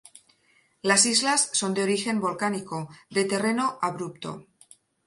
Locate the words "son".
1.53-1.75